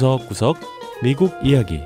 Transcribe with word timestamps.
구석구석 0.00 0.56
미국 1.02 1.30
이야기 1.44 1.82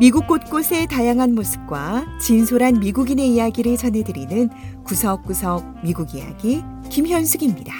미국 0.00 0.26
곳곳의 0.26 0.88
다양한 0.88 1.36
모습과 1.36 2.18
진솔한 2.20 2.80
미국인의 2.80 3.28
이야기를 3.34 3.76
전해드리는 3.76 4.50
구석구석 4.82 5.84
미국 5.84 6.12
이야기 6.16 6.64
김현숙입니다. 6.90 7.72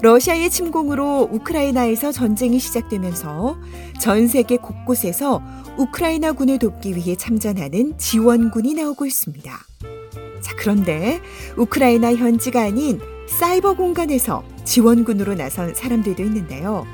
러시아의 0.00 0.48
침공으로 0.50 1.28
우크라이나에서 1.32 2.12
전쟁이 2.12 2.60
시작되면서 2.60 3.56
전 4.00 4.28
세계 4.28 4.58
곳곳에서 4.58 5.42
우크라이나 5.76 6.34
군을 6.34 6.60
돕기 6.60 6.94
위해 6.94 7.16
참전하는 7.16 7.98
지원군이 7.98 8.74
나오고 8.74 9.06
있습니다. 9.06 9.71
자, 10.62 10.72
그런데 10.72 11.20
우크라이나 11.56 12.14
현지가 12.14 12.62
아닌 12.62 13.00
사이버 13.26 13.74
공간에서 13.74 14.44
지원군으로 14.64 15.34
나선 15.34 15.74
사람들도 15.74 16.22
있는데요. 16.22 16.86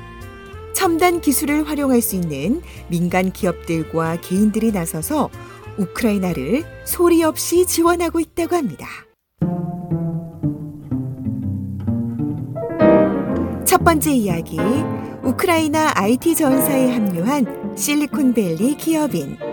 첨단 0.73 1.21
기술을 1.21 1.67
활용할 1.67 2.01
수 2.01 2.15
있는 2.15 2.61
민간 2.87 3.31
기업들과 3.31 4.21
개인들이 4.21 4.71
나서서 4.71 5.29
우크라이나를 5.77 6.63
소리 6.83 7.23
없이 7.23 7.65
지원하고 7.67 8.19
있다고 8.19 8.55
합니다. 8.55 8.87
첫 13.65 13.83
번째 13.83 14.11
이야기. 14.11 14.57
우크라이나 15.21 15.91
IT 15.95 16.35
전사에 16.35 16.91
합류한 16.91 17.75
실리콘밸리 17.77 18.77
기업인. 18.77 19.48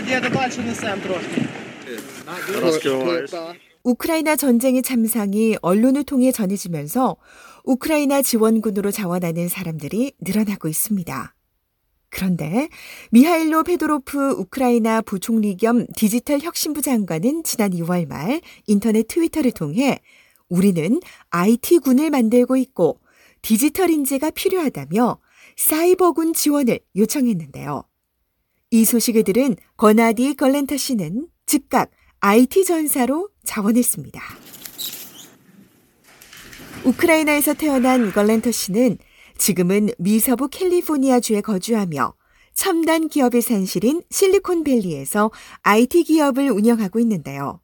деда 0.00 0.30
дальше 0.30 0.62
несем 0.62 1.00
трошки. 1.02 1.46
우크라이나 3.84 4.34
전쟁의 4.36 4.82
참상이 4.82 5.56
언론을 5.62 6.02
통해 6.04 6.32
전해지면서 6.32 7.16
우크라이나 7.64 8.22
지원군으로 8.22 8.90
자원하는 8.90 9.48
사람들이 9.48 10.12
늘어나고 10.20 10.68
있습니다. 10.68 11.34
그런데 12.08 12.68
미하일로 13.10 13.64
페도로프 13.64 14.30
우크라이나 14.38 15.02
부총리 15.02 15.56
겸 15.56 15.86
디지털 15.94 16.40
혁신부 16.40 16.80
장관은 16.80 17.44
지난 17.44 17.70
2월 17.70 18.08
말 18.08 18.40
인터넷 18.66 19.06
트위터를 19.06 19.52
통해 19.52 20.00
우리는 20.48 21.00
IT군을 21.30 22.10
만들고 22.10 22.56
있고 22.56 23.00
디지털 23.42 23.90
인재가 23.90 24.30
필요하다며 24.30 25.18
사이버군 25.56 26.32
지원을 26.32 26.80
요청했는데요. 26.96 27.84
이 28.73 28.85
소식을 28.85 29.25
들은 29.25 29.57
거나디 29.75 30.33
걸렌터 30.33 30.77
씨는 30.77 31.27
즉각 31.45 31.91
IT 32.21 32.63
전사로 32.63 33.29
자원했습니다. 33.43 34.21
우크라이나에서 36.85 37.53
태어난 37.53 38.13
걸렌터 38.13 38.49
씨는 38.51 38.97
지금은 39.37 39.89
미서부 39.97 40.47
캘리포니아주에 40.47 41.41
거주하며 41.41 42.13
첨단 42.53 43.09
기업의 43.09 43.41
산실인 43.41 44.03
실리콘밸리에서 44.09 45.31
IT 45.63 46.03
기업을 46.03 46.49
운영하고 46.49 46.99
있는데요. 47.01 47.59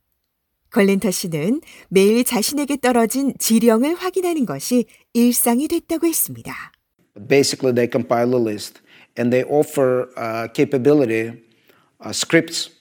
걸렌터 0.71 1.09
씨는 1.09 1.61
매일 1.87 2.25
자신에게 2.25 2.77
떨어진 2.81 3.33
지령을 3.39 3.95
확인하는 3.95 4.45
것이 4.45 4.85
일상이 5.13 5.69
됐다고 5.69 6.05
했습니다. 6.05 6.73
Basically, 7.29 7.73
they 7.73 7.89
compile 7.89 8.33
a 8.33 8.41
list 8.41 8.81
and 9.17 9.31
they 9.31 9.43
offer 9.49 10.09
uh, 10.17 10.47
capability 10.53 11.33
uh, 12.03 12.11
scripts. 12.11 12.71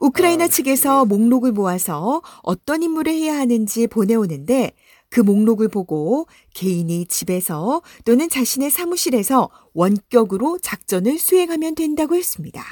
우크라이나 0.00 0.48
측에서 0.48 1.04
목록을 1.04 1.52
모아서 1.52 2.20
어떤 2.42 2.82
임무를 2.82 3.12
해야 3.12 3.38
하는지 3.38 3.86
보내오는데 3.86 4.72
그 5.08 5.20
목록을 5.20 5.68
보고 5.68 6.26
개인이 6.54 7.06
집에서 7.06 7.82
또는 8.04 8.28
자신의 8.28 8.70
사무실에서 8.70 9.48
원격으로 9.72 10.58
작전을 10.60 11.18
수행하면 11.18 11.76
된다고 11.76 12.16
했습니다. 12.16 12.62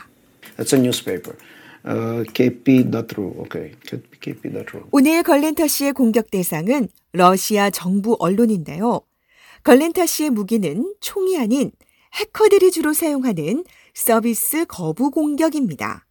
It's 0.58 0.74
a 0.74 0.80
newspaper. 0.80 1.36
Uh, 1.84 2.24
kp.ru. 2.32 3.34
Okay, 3.42 3.74
kp.ru. 4.20 4.82
오늘 4.90 5.22
걸렌터 5.22 5.66
씨의 5.66 5.92
공격 5.92 6.30
대상은 6.30 6.88
러시아 7.12 7.70
정부 7.70 8.16
언론인데요. 8.18 9.00
걸렌터 9.64 10.06
씨의 10.06 10.30
무기는 10.30 10.94
총이 11.00 11.38
아닌 11.38 11.70
해커들이 12.14 12.70
주로 12.70 12.92
사용하는 12.92 13.64
서비스 13.94 14.64
거부 14.66 15.10
공격입니다. 15.10 16.06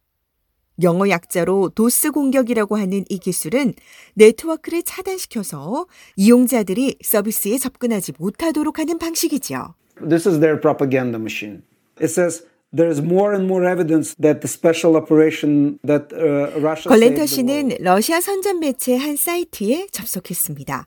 영어 0.82 1.08
약자로 1.08 1.70
도스 1.74 2.10
공격이라고 2.10 2.76
하는 2.76 3.04
이 3.08 3.18
기술은 3.18 3.74
네트워크를 4.14 4.82
차단시켜서 4.82 5.86
이용자들이 6.16 6.96
서비스에 7.02 7.58
접근하지 7.58 8.12
못하도록 8.18 8.78
하는 8.78 8.98
방식이죠. 8.98 9.74
This 10.00 10.26
is 10.26 10.40
their 10.40 10.60
propaganda 10.60 11.18
machine. 11.20 11.62
It 12.00 12.10
says 12.10 12.44
there 12.74 12.90
is 12.90 13.00
more 13.00 13.34
and 13.34 13.46
more 13.46 13.64
evidence 13.70 14.16
that 14.20 14.40
the 14.40 14.48
special 14.48 14.96
operation 14.96 15.78
that 15.86 16.08
uh, 16.12 16.50
Russia 16.60 16.88
걸렌터. 16.88 17.26
씨는 17.26 17.76
러시아 17.80 18.20
선전 18.20 18.58
매체 18.58 18.96
한 18.96 19.14
사이트에 19.14 19.86
접속했습니다. 19.92 20.86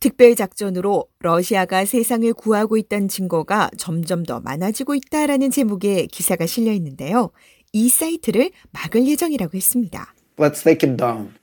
특별 0.00 0.34
작전으로 0.34 1.06
러시아가 1.18 1.84
세상을 1.84 2.32
구하고 2.34 2.76
있다는 2.76 3.08
증거가 3.08 3.70
점점 3.76 4.24
더 4.24 4.40
많아지고 4.40 4.94
있다라는 4.94 5.50
제목의 5.50 6.06
기사가 6.08 6.46
실려 6.46 6.72
있는데요. 6.72 7.30
이 7.72 7.88
사이트를 7.88 8.50
막을 8.70 9.06
예정이라고 9.06 9.56
했습니다. 9.56 10.14
Let's 10.36 10.62
take 10.62 10.88
it 10.88 10.96
down. 10.96 11.34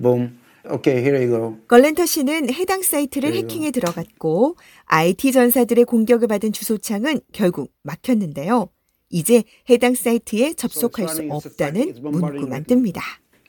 Boom. 0.00 0.38
Okay, 0.68 1.00
here 1.00 1.16
you 1.16 1.28
go. 1.28 1.58
걸렌터 1.68 2.06
씨는 2.06 2.52
해당 2.52 2.82
사이트를. 2.82 3.34
해킹에 3.34 3.70
들어갔고 3.70 4.56
IT 4.86 5.32
전사들의 5.32 5.84
공격을 5.84 6.26
받은 6.26 6.52
주소창은 6.52 7.20
결국 7.32 7.72
막혔는데요. 7.82 8.68
이제 9.10 9.44
해당 9.70 9.94
사이트에 9.94 10.54
접속할 10.54 11.08
수 11.08 11.22
없다는 11.30 11.94
문구만 12.02 12.64
뜹니다. 12.64 13.00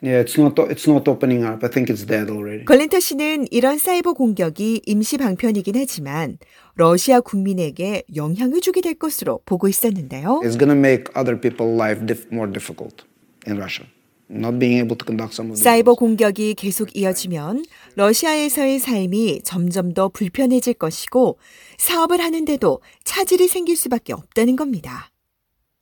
Yeah, 0.02 0.22
it's 0.22 0.38
not 0.38 0.56
it's 0.70 0.88
not 0.88 1.08
opening 1.10 1.44
up. 1.44 1.64
I 1.66 1.70
think 1.70 1.90
it's 1.90 2.06
dead 2.06 2.30
already. 2.30 2.66
걸렌터 2.66 3.00
씨는 3.00 3.48
이런 3.50 3.78
사이버 3.80 4.14
공격이 4.14 4.82
임시 4.86 5.18
방편이긴 5.18 5.76
하지만 5.76 6.38
러시아 6.76 7.20
국민에게 7.20 8.04
영향을 8.16 8.62
주게 8.62 8.82
될 8.82 8.94
것으로 8.94 9.42
보고 9.46 9.68
있었는데요. 9.68 10.42
It's 10.44 10.58
going 10.58 10.70
to 10.70 10.78
make 10.78 11.06
other 11.16 11.40
people 11.40 11.74
life 11.74 12.02
more 12.32 12.52
difficult 12.52 13.06
in 13.48 13.58
Russia. 13.58 13.88
Not 14.30 14.60
being 14.60 14.84
able 14.84 14.98
to 14.98 15.06
conduct 15.06 15.34
some 15.34 15.52
of 15.52 15.58
사이버 15.58 15.96
공격이 15.96 16.56
계속 16.56 16.96
이어지면 16.96 17.64
러시아에서의 17.96 18.78
삶이 18.78 19.42
점점 19.44 19.94
더 19.94 20.10
불편해질 20.10 20.74
것이고 20.76 21.40
사업을 21.78 22.20
하는데도 22.20 22.82
차질이 23.06 23.48
생길 23.48 23.78
수밖에 23.78 24.14
없다는 24.14 24.58
겁니다. 24.58 25.10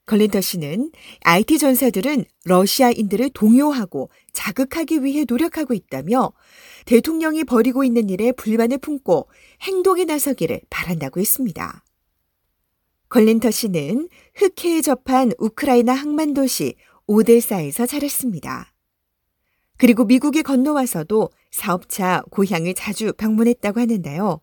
걸린터 0.06 0.40
씨는 0.40 0.92
IT 1.22 1.58
전사들은 1.58 2.26
러시아인들을 2.44 3.32
동요하고 3.32 4.10
자극하기 4.34 5.04
위해 5.04 5.26
노력하고 5.28 5.74
있다며 5.74 6.32
대통령이 6.86 7.44
벌이고 7.44 7.84
있는 7.84 8.10
일에 8.10 8.32
불만을 8.32 8.78
품고 8.78 9.28
행동에 9.64 10.06
나서기를 10.06 10.62
바란다고 10.70 11.20
했습니다. 11.20 11.84
걸린터 13.10 13.50
씨는 13.50 14.10
흑해에 14.36 14.82
접한 14.82 15.32
우크라이나 15.40 15.94
항만 15.94 16.34
도시 16.34 16.76
오데사에서 17.08 17.86
자랐습니다. 17.88 18.74
그리고 19.78 20.06
미국에 20.06 20.42
건너와서도 20.42 21.30
사업차 21.52 22.24
고향을 22.30 22.76
자주 22.76 23.12
방문했다고 23.14 23.80
하는데요. 23.80 24.40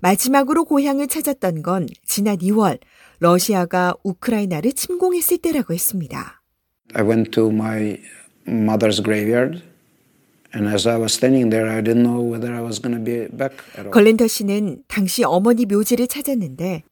마지막으로 0.00 0.64
고향을 0.64 1.08
찾았던 1.08 1.62
건 1.62 1.86
지난 2.04 2.38
2월 2.38 2.78
러시아가 3.18 3.94
우크라이나를 4.02 4.72
침공했을 4.72 5.38
때라고 5.38 5.74
했습니다. 5.74 6.42
I 6.94 7.04
went 7.04 7.30
to 7.32 7.48
my 7.48 7.98
mother's 8.48 9.02
graveyard, 9.02 9.62
and 10.54 10.68
as 10.68 10.88
I 10.88 10.98
was 10.98 11.14
standing 11.14 11.50
there, 11.50 11.70
I 11.70 11.82
didn't 11.82 12.02
know 12.02 12.20
whether 12.26 12.52
I 12.54 12.62
was 12.62 12.80
going 12.80 12.96
to 12.96 13.04
be 13.04 13.28
back 13.36 13.56
at 13.74 13.80
all. 13.80 13.90
걸렌더 13.90 14.26
씨는 14.26 14.82
당시 14.88 15.22
어머니 15.22 15.66
묘지를 15.66 16.06
찾았는데 16.08 16.82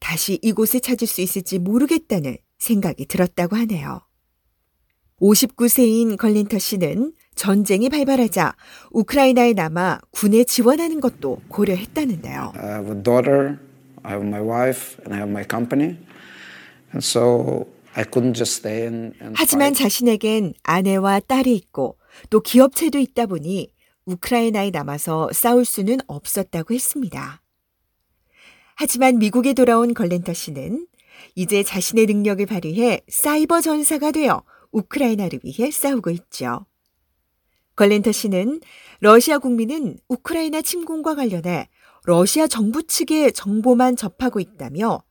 다시 0.00 0.38
이곳에 0.42 0.80
찾을 0.80 1.06
수 1.06 1.20
있을지 1.20 1.58
모르겠다는 1.58 2.36
생각이 2.58 3.06
들었다고 3.06 3.56
하네요. 3.56 4.02
59세인 5.20 6.16
걸린터 6.16 6.58
씨는 6.58 7.12
전쟁이 7.40 7.88
발발하자 7.88 8.54
우크라이나에 8.90 9.54
남아 9.54 10.00
군에 10.10 10.44
지원하는 10.44 11.00
것도 11.00 11.40
고려했다는데요. 11.48 12.52
I 12.54 12.68
have 12.68 12.94
a 12.94 13.02
daughter, 13.02 13.56
I 14.02 14.12
have 14.12 14.28
my 14.28 14.42
wife, 14.42 14.98
and 15.06 15.14
I 15.14 15.20
have 15.20 15.30
my 15.30 15.46
company, 15.50 15.96
and 16.92 16.98
so 16.98 17.66
I 17.94 18.04
couldn't 18.04 18.34
just 18.34 18.58
stay 18.58 18.82
and, 18.82 19.16
and 19.22 19.34
하지만. 19.38 19.72
자신에겐 19.72 20.52
아내와 20.64 21.20
딸이 21.20 21.56
있고 21.56 21.96
또 22.28 22.40
기업체도 22.40 22.98
있다 22.98 23.24
보니 23.24 23.70
우크라이나에 24.04 24.68
남아서 24.68 25.30
싸울 25.32 25.64
수는 25.64 25.96
없었다고 26.08 26.74
했습니다. 26.74 27.40
하지만 28.74 29.18
미국에 29.18 29.54
돌아온 29.54 29.94
걸렌터 29.94 30.34
씨는 30.34 30.86
이제 31.36 31.62
자신의 31.62 32.04
능력을 32.04 32.44
발휘해 32.44 33.00
사이버 33.08 33.62
전사가 33.62 34.10
되어 34.10 34.42
우크라이나를 34.72 35.40
위해 35.42 35.70
싸우고 35.70 36.10
있죠. 36.10 36.66
걸렌터 37.80 38.12
씨는 38.12 38.60
러시아 38.98 39.38
국민은 39.38 39.96
우크라이나 40.06 40.60
침공과 40.60 41.14
관련해 41.14 41.70
러시아 42.04 42.46
정부 42.46 42.82
측의 42.82 43.32
정보만 43.32 43.96
접하고 43.96 44.38
있다며 44.38 45.02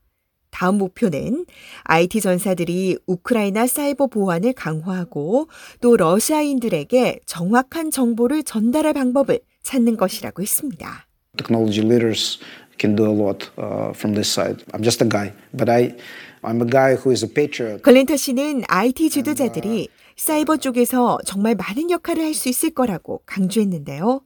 다음 0.52 0.78
목표는 0.78 1.48
IT 1.86 2.22
전사들이 2.22 3.00
우크라이나 3.08 3.66
사이버 3.66 4.06
보안을 4.06 4.54
강화하고 4.54 5.48
또 5.82 5.98
러시아인들에게 5.98 7.22
정확한 7.26 7.90
정보를 7.90 8.44
전달할 8.44 8.94
방법을 8.94 9.40
찾는 9.64 9.98
것이라고 9.98 10.44
했습니다. 10.44 11.08
Technology 11.38 11.84
leaders 11.84 12.38
can 12.80 12.96
do 12.96 13.08
a 13.08 13.16
lot 13.16 13.50
uh, 13.58 13.90
from 13.96 14.14
this 14.14 14.32
side. 14.32 14.64
I'm 14.74 14.84
just 14.84 15.04
a 15.04 15.10
guy, 15.10 15.34
but 15.58 15.72
I, 15.72 15.96
I'm 16.44 16.62
a 16.62 16.70
guy 16.70 16.94
who 16.94 17.10
is 17.12 17.26
a 17.26 17.34
patriot. 17.34 17.82
걸렌터 17.82 18.16
씨는 18.16 18.66
IT 18.68 19.10
지도자들이 19.10 19.90
사이버 20.20 20.58
쪽에서 20.58 21.18
정말 21.26 21.56
많은 21.56 21.90
역할을 21.90 22.22
할 22.26 22.34
수 22.34 22.50
있을 22.50 22.72
거라고 22.72 23.24
강조했는데요. 23.26 24.22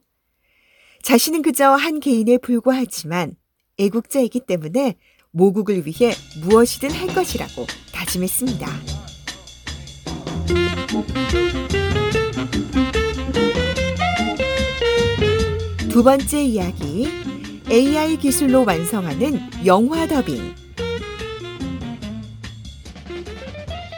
자신은 1.02 1.42
그저 1.42 1.70
한 1.70 2.00
개인에 2.00 2.38
불과하지만 2.38 3.36
애국자이기 3.78 4.40
때문에 4.40 4.96
모국을 5.30 5.86
위해 5.86 6.12
무엇이든 6.42 6.90
할 6.90 7.06
것이라고 7.14 7.66
다짐했습니다. 7.92 8.66
두 15.90 16.02
번째 16.02 16.42
이야기. 16.42 17.06
AI 17.70 18.16
기술로 18.18 18.64
완성하는 18.64 19.38
영화 19.64 20.06
더빙. 20.08 20.63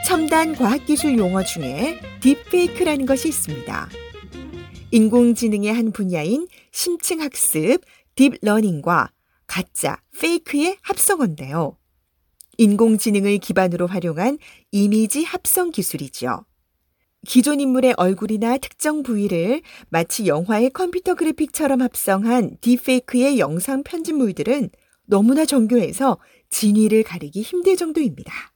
첨단 0.06 0.54
과학기술 0.54 1.18
용어 1.18 1.42
중에 1.42 1.98
딥페이크라는 2.20 3.06
것이 3.06 3.26
있습니다. 3.26 3.88
인공지능의 4.92 5.74
한 5.74 5.90
분야인 5.90 6.46
심층학습, 6.70 7.80
딥러닝과 8.14 9.10
가짜, 9.48 10.00
페이크의 10.16 10.76
합성어인데요. 10.80 11.76
인공지능을 12.56 13.38
기반으로 13.38 13.88
활용한 13.88 14.38
이미지 14.70 15.24
합성 15.24 15.72
기술이죠. 15.72 16.44
기존 17.26 17.58
인물의 17.58 17.94
얼굴이나 17.96 18.58
특정 18.58 19.02
부위를 19.02 19.60
마치 19.88 20.28
영화의 20.28 20.70
컴퓨터 20.70 21.16
그래픽처럼 21.16 21.82
합성한 21.82 22.58
딥페이크의 22.60 23.40
영상 23.40 23.82
편집물들은 23.82 24.70
너무나 25.06 25.44
정교해서 25.44 26.18
진위를 26.48 27.02
가리기 27.02 27.42
힘들 27.42 27.76
정도입니다. 27.76 28.55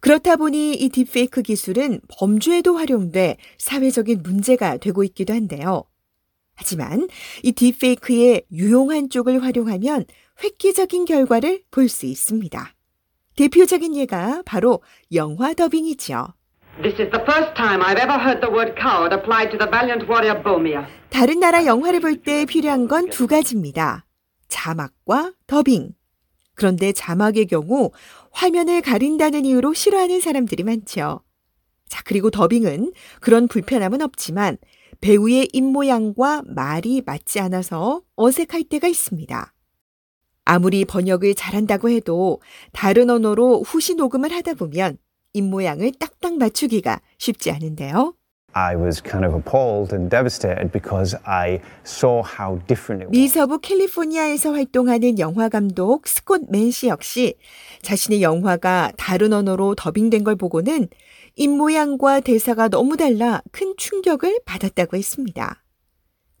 그렇다 0.00 0.36
보니 0.36 0.74
이 0.74 0.88
딥페이크 0.90 1.42
기술은 1.42 2.00
범죄에도 2.08 2.76
활용돼 2.76 3.36
사회적인 3.58 4.22
문제가 4.22 4.76
되고 4.76 5.02
있기도 5.04 5.34
한데요. 5.34 5.84
하지만 6.54 7.08
이 7.42 7.52
딥페이크의 7.52 8.44
유용한 8.52 9.10
쪽을 9.10 9.42
활용하면 9.42 10.04
획기적인 10.42 11.04
결과를 11.04 11.62
볼 11.70 11.88
수 11.88 12.06
있습니다. 12.06 12.74
대표적인 13.36 13.94
예가 13.96 14.42
바로 14.44 14.82
영화 15.14 15.54
더빙이지요. 15.54 16.34
다른 21.10 21.40
나라 21.40 21.64
영화를 21.66 22.00
볼 22.00 22.22
때 22.22 22.44
필요한 22.44 22.86
건 22.88 23.08
두 23.10 23.26
가지입니다. 23.26 24.04
자막과 24.48 25.32
더빙. 25.46 25.90
그런데 26.58 26.92
자막의 26.92 27.46
경우 27.46 27.92
화면을 28.32 28.82
가린다는 28.82 29.44
이유로 29.44 29.74
싫어하는 29.74 30.20
사람들이 30.20 30.64
많죠. 30.64 31.20
자, 31.88 32.02
그리고 32.04 32.30
더빙은 32.30 32.92
그런 33.20 33.46
불편함은 33.46 34.02
없지만 34.02 34.58
배우의 35.00 35.50
입모양과 35.52 36.42
말이 36.46 37.00
맞지 37.06 37.38
않아서 37.38 38.02
어색할 38.16 38.64
때가 38.64 38.88
있습니다. 38.88 39.54
아무리 40.44 40.84
번역을 40.84 41.36
잘한다고 41.36 41.90
해도 41.90 42.40
다른 42.72 43.08
언어로 43.08 43.62
후시 43.62 43.94
녹음을 43.94 44.32
하다 44.32 44.54
보면 44.54 44.98
입모양을 45.34 45.92
딱딱 45.92 46.38
맞추기가 46.38 47.00
쉽지 47.18 47.52
않은데요. 47.52 48.17
I 48.58 48.74
was 48.74 49.00
kind 49.00 49.24
of 49.24 49.34
appalled 49.34 49.94
and 49.94 50.10
devastated 50.10 50.72
because 50.72 51.14
I 51.24 51.60
saw 51.84 52.24
how 52.24 52.58
different 52.66 53.04
it 53.04 53.08
was. 53.08 53.12
미서부 53.12 53.60
캘리포니아에서 53.60 54.52
활동하는 54.52 55.20
영화 55.20 55.48
감독 55.48 56.08
스콧 56.08 56.50
맨시 56.50 56.88
역시 56.88 57.36
자신의 57.82 58.20
영화가 58.22 58.92
다른 58.96 59.32
언어로 59.32 59.76
더빙된 59.76 60.24
걸 60.24 60.34
보고는 60.34 60.88
입모양과 61.36 62.20
대사가 62.20 62.68
너무 62.68 62.96
달라 62.96 63.42
큰 63.52 63.74
충격을 63.76 64.40
받았다고 64.44 64.96
했습니다. 64.96 65.62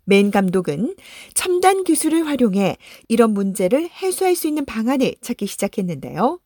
맨 0.04 0.32
감독은 0.32 0.96
첨단 1.34 1.84
기술을 1.84 2.26
활용해 2.26 2.78
이런 3.06 3.32
문제를 3.32 3.88
해소할 4.02 4.34
수 4.34 4.48
있는 4.48 4.64
방안을 4.64 5.14
찾기 5.20 5.46
시작했는데요. 5.46 6.40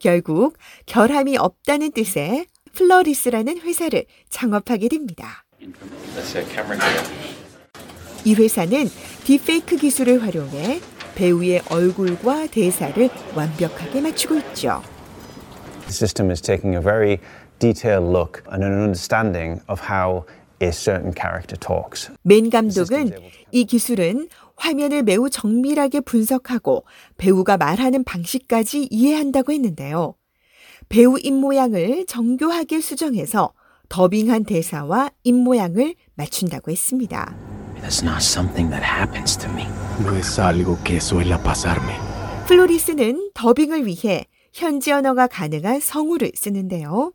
결국 0.00 0.56
결함이 0.86 1.38
없다는 1.38 1.92
뜻의 1.92 2.46
플러리스라는 2.74 3.60
회사를 3.60 4.04
창업하게 4.28 4.88
됩니다. 4.88 5.44
이 8.24 8.34
회사는 8.34 8.86
딥페이크 9.24 9.76
기술을 9.76 10.22
활용해 10.22 10.80
배우의 11.14 11.62
얼굴과 11.70 12.46
대사를 12.48 13.10
완벽하게 13.34 14.00
맞추고 14.00 14.36
있죠. 14.36 14.82
The 15.82 15.92
system 15.92 16.30
is 16.30 16.40
taking 16.40 16.76
a 16.76 16.82
very 16.82 17.18
detailed 17.58 18.10
look 18.10 18.42
and 18.52 18.64
an 18.64 18.72
understanding 18.72 19.60
of 19.68 19.82
how 19.90 20.26
a 20.62 20.70
certain 20.70 21.12
character 21.12 21.58
talks. 21.58 22.10
맨 22.22 22.50
감독은 22.50 23.12
이 23.52 23.64
기술은 23.64 24.28
화면을 24.56 25.02
매우 25.02 25.30
정밀하게 25.30 26.00
분석하고 26.00 26.84
배우가 27.16 27.56
말하는 27.56 28.04
방식까지 28.04 28.88
이해한다고 28.90 29.52
했는데요. 29.52 30.14
배우 30.88 31.18
입모양을 31.18 32.06
정교하게 32.06 32.80
수정해서 32.80 33.52
더빙한 33.88 34.44
대사와 34.44 35.10
입모양을 35.22 35.94
맞춘다고 36.14 36.70
했습니다. 36.70 37.34
That's 37.82 38.02
not 38.02 38.18
something 38.22 38.70
that 38.70 38.84
happens 38.84 39.36
to 39.38 39.50
me. 39.50 39.64
No 40.00 40.16
es 40.16 40.40
algo 40.40 40.76
que 40.84 40.96
suele 40.96 41.36
pasarme. 41.42 41.92
플로리스는 42.46 43.30
더빙을 43.34 43.86
위해 43.86 44.24
현지 44.52 44.90
언어가 44.90 45.26
가능한 45.26 45.80
성우를 45.80 46.32
쓰는데요. 46.34 47.12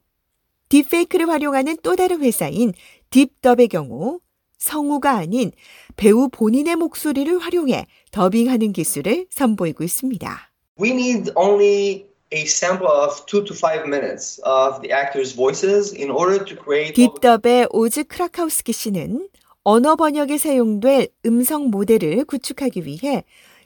딥페이크를 0.70 1.30
활용하는 1.30 1.78
또 1.84 1.96
다른 1.96 2.22
회사인 2.22 2.74
딥더의 3.10 3.68
경우 3.68 4.20
성우가 4.58 5.12
아닌 5.12 5.52
배우 5.96 6.30
본인의 6.30 6.78
목소리를 6.78 7.38
활용해 7.40 7.86
더빙하는 8.12 8.72
기술을 8.72 9.28
선보이고 9.30 9.84
있습니다. 9.84 10.52
We 10.80 10.92
need 10.92 11.32
only 11.36 12.06
a 12.34 12.42
sample 12.46 12.88
of 12.88 13.26
2 13.28 13.46
to 13.46 13.54
5 13.54 13.86
minutes 13.88 14.40
of 14.44 14.82
the 14.82 14.92
actors' 14.92 15.36
voices 15.36 15.94
in 15.94 16.10
order 16.10 16.44
to 16.44 16.58
create 16.58 16.94
딥더의 16.94 17.68
오즈 17.70 18.06
크라카우스키 18.06 18.74
씨는 18.74 19.30
언어 19.64 19.96
번역에 19.96 20.38
사용될 20.38 21.10
음성 21.26 21.70
모델을 21.70 22.26
구축하기 22.26 22.86
위해 22.86 23.24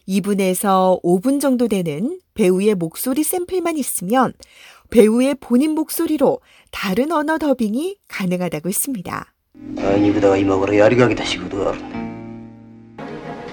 2분에서 0.07 1.01
5분 1.03 1.41
정도 1.41 1.67
되는 1.67 2.19
배우의 2.33 2.75
목소리 2.75 3.23
샘플만 3.23 3.77
있으면 3.77 4.33
배우의 4.89 5.35
본인 5.39 5.71
목소리로 5.71 6.39
다른 6.71 7.11
언어 7.11 7.37
더빙이 7.37 7.97
가능하다고 8.07 8.69
했습니다. 8.69 9.33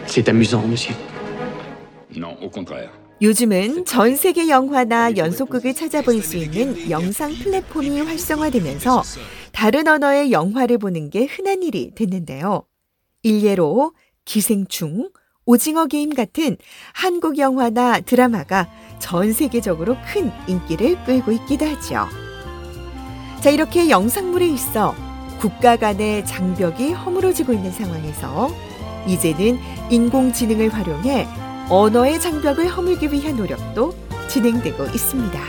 C'est 0.07 0.29
amusant, 0.29 0.67
monsieur. 0.67 0.95
Non, 2.15 2.37
au 2.41 2.51
contraire. 2.51 3.04
요즘은 3.23 3.85
전 3.85 4.17
세계 4.17 4.49
영화나 4.49 5.17
연속극을 5.17 5.75
찾아볼 5.75 6.21
수 6.21 6.37
있는 6.37 6.91
영상 6.91 7.33
플랫폼이 7.33 8.01
활성화되면서 8.01 9.03
다른 9.53 9.87
언어의 9.87 10.33
영화를 10.33 10.79
보는 10.79 11.11
게 11.11 11.27
흔한 11.27 11.63
일이 11.63 11.93
됐는데요. 11.95 12.65
일례로 13.23 13.93
기생충, 14.25 15.11
오징어 15.47 15.87
게임 15.87 16.11
같은 16.11 16.57
한국 16.93 17.39
영화나 17.39 18.01
드라마가 18.01 18.69
전 18.99 19.33
세계적으로 19.33 19.97
큰 20.13 20.33
인기를 20.49 21.05
끌고 21.05 21.33
있기도 21.33 21.67
하죠. 21.67 22.07
자, 23.41 23.51
이렇게 23.51 23.91
영상물에 23.91 24.47
있어 24.49 24.95
국가 25.39 25.77
간의 25.77 26.27
장벽이 26.27 26.93
허물어지고 26.93 27.53
있는 27.53 27.71
상황에서 27.71 28.51
이제는 29.07 29.59
인공지능을 29.91 30.71
활용해 30.71 31.27
언어의 31.69 32.21
장벽을 32.21 32.69
허물기 32.69 33.11
위한 33.11 33.37
노력도 33.37 33.95
진행되고 34.29 34.85
있습니다. 34.85 35.41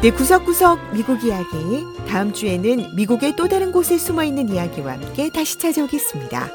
네, 0.00 0.10
구석구석 0.10 0.94
미국 0.94 1.24
이야기. 1.24 1.84
다음 2.06 2.32
주에는 2.32 2.94
미국의 2.94 3.34
또 3.36 3.48
다른 3.48 3.72
곳에 3.72 3.98
숨어 3.98 4.22
있는 4.22 4.48
이야기와 4.48 4.92
함께 4.92 5.28
다시 5.28 5.58
찾아오겠습니다. 5.58 6.50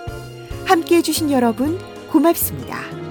함께 0.65 0.97
해주신 0.97 1.29
여러분, 1.29 1.77
고맙습니다. 2.09 3.02